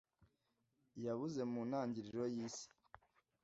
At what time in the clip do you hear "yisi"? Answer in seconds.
2.33-2.67